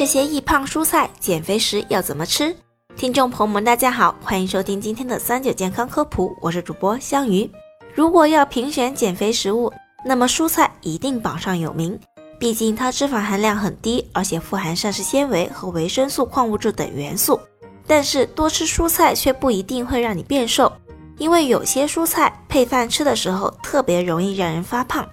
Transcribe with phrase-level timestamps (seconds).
[0.00, 2.56] 这些易胖蔬菜减肥时要怎么吃？
[2.96, 7.50] 听众朋友们，大家好，欢迎收听今天的三九健康科普，我是主播香鱼。
[7.94, 9.70] 如果要评选减肥食物，
[10.02, 12.00] 那么蔬菜一定榜上有名，
[12.38, 17.38] 毕竟它脂肪含量很低，而且富含膳食纤维和维生素、矿物质等元素。
[17.86, 20.72] 但是多吃蔬菜却不一定会让你变瘦，
[21.18, 25.06] 因为有些蔬菜配饭吃的时候特别容易让人发胖。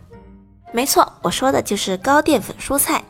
[0.71, 3.03] 没错，我说的就是高淀粉蔬菜。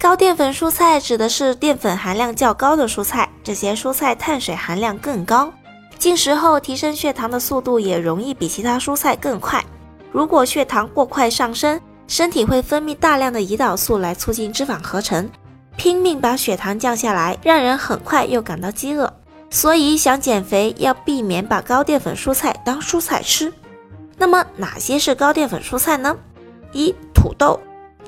[0.00, 5.52] 高淀粉蔬菜指的是淀粉含量较高的蔬菜，这些蔬菜碳水含量更高，
[5.98, 9.62] 进食后提升血糖的速度也容易比其他蔬菜更快。
[10.10, 11.78] 如果血糖过快上升，
[12.08, 15.28] 身体会分泌大量的胰岛素来促进脂肪合成，
[15.76, 19.12] 拼命把血糖降下来，让人很快又感到饥饿。
[19.50, 23.52] 所以想减肥要避免把高淀粉蔬菜当蔬菜吃。
[24.16, 26.16] 那么哪些是高淀粉蔬菜呢？
[26.72, 27.60] 一土豆，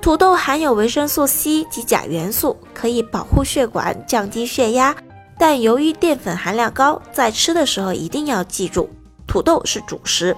[0.03, 4.93] 土豆含有维生素 C 及钾元素，可以保护血管、降低血压。
[5.39, 8.91] 但由于淀粉含量高，在吃的时候一定要记住，
[9.29, 10.37] 土豆是主食，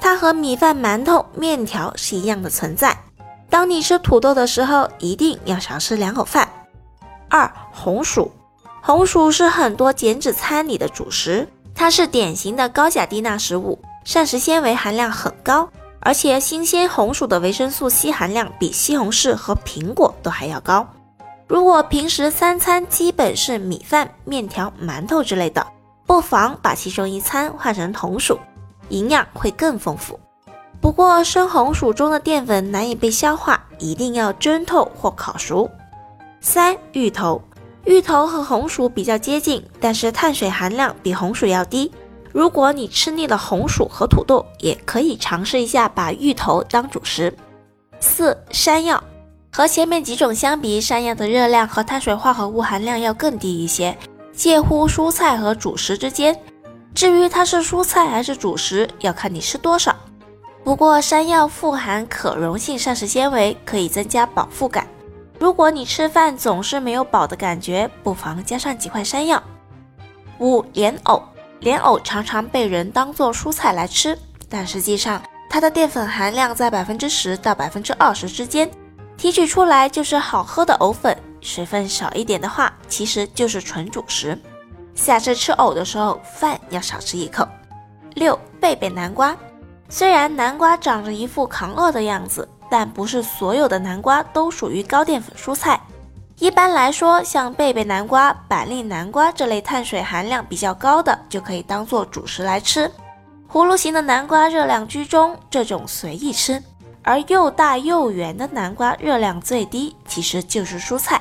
[0.00, 2.98] 它和米饭、馒头、面条是一样的存在。
[3.50, 6.48] 当你吃土豆的时候，一定要少吃两口饭。
[7.28, 8.32] 二红薯，
[8.80, 15.68] 红薯是很多减脂餐里的主食，它是典型的高钾低钠食物，膳食纤维含量很高。
[16.04, 20.86] 而且新鲜红薯的维生素 C 含量比西红柿和苹果都还要高。
[21.46, 25.66] 如果平时三餐基本是米饭、面条、馒头之类的，
[26.06, 28.38] 不妨把其中一餐换成红薯，
[28.88, 30.18] 营养会更丰富。
[30.80, 35.70] 不过生红薯中的淀粉难以被消化，一定要蒸透或烤熟。
[36.40, 37.40] 三芋头，
[37.84, 41.92] 芋头和红薯比较接近，但是碳水含量比红薯要低。
[42.32, 47.36] 如果你吃腻了红薯和土豆，也可以尝试一下把芋头当主食。
[48.00, 49.02] 四山药
[49.52, 53.96] 和前面几种相比，山药的热量和碳水化合物含量要更低一些，
[54.32, 56.36] 介乎蔬菜和主食之间。
[56.94, 59.94] 至于它是蔬菜还是主食，要看你吃多少。
[60.64, 64.86] 不过山药富含可溶性膳食纤维，可以增加饱腹感。
[65.38, 69.42] 如果你吃饭总是没有饱的感觉，不妨加上几块山药。
[70.38, 71.22] 五莲藕。
[71.62, 74.18] 莲藕常常被人当做蔬菜来吃，
[74.48, 78.68] 但实际上它的淀粉含量在百分之十到百分之二十之间，
[79.16, 81.16] 提取出来就是好喝的藕粉。
[81.40, 84.36] 水分少一点的话，其实就是纯主食。
[84.96, 87.46] 下次吃藕的时候，饭要少吃一口。
[88.14, 89.36] 六贝贝南瓜，
[89.88, 95.80] 虽然南瓜长着一副扛饿的样子，但不是所有的南瓜都属于高淀粉蔬菜。
[96.42, 102.90] 一般来说，像贝贝南瓜、板栗南瓜这类碳水含量比较高的，就可以当做主食来吃。
[103.48, 106.60] 葫芦形的南瓜热量居中，这种随意吃；
[107.04, 111.20] 而又大又圆的南瓜热量最低，其实就是蔬菜。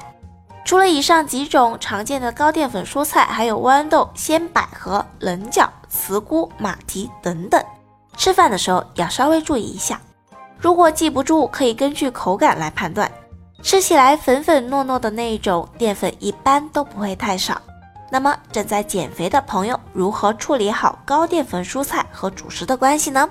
[0.65, 7.63] 除了以上几种常见的高淀粉蔬菜，还有豌豆、鲜百合、棱角、茨菇、马蹄等等。
[8.17, 10.01] 吃饭的时候要稍微注意一下，
[10.57, 13.07] 如果记不住，可以根据口感来判断。
[13.61, 17.61] 吃起来粉粉糯糯的那一种淀粉一般都不会太少。
[18.09, 23.29] 那么正在减肥的朋友如何处理好高淀粉蔬菜和主食的关系呢？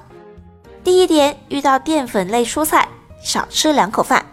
[0.83, 2.89] 第一点，遇到淀粉类蔬菜
[3.23, 4.25] 少吃两口饭。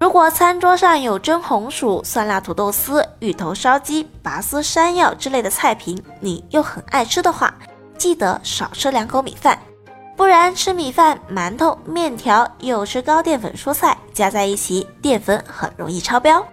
[0.00, 7.54] 如果餐桌上有蒸红薯、酸辣土豆丝、芋头烧鸡、拔丝山药之类的菜品，你又很爱吃的话，
[7.98, 9.58] 记得少吃两口米饭。
[10.16, 16.44] 不然吃米饭、馒头、面条又吃高淀粉蔬菜，加在一起淀粉很容易超标。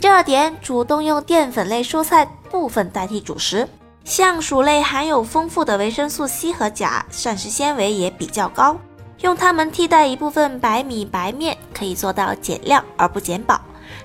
[0.00, 3.68] 第二点，主动用淀粉类蔬菜部分代替主食，
[4.04, 8.76] 像薯类含有丰富的维生素 C 和钾，膳食纤维也比较高，
[9.20, 13.60] 用它们替代一部分白米白面，可以做到减量而不减饱，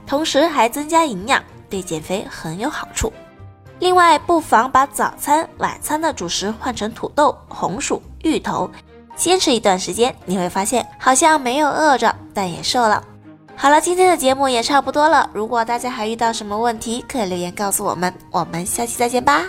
[0.05, 3.11] 同时还增加营养，对减肥很有好处。
[3.79, 8.69] 另外，不妨把早餐、晚餐的主食换成土豆、红薯、芋头，
[9.15, 13.03] 坚持一段时间，你会发现好像没有饿着，但也瘦了。
[13.57, 15.29] 好了，今天的节目也差不多了。
[15.33, 18.13] 如果大家还遇到什么问题，可以留言告诉我们。
[18.31, 19.43] 我们下期再见吧。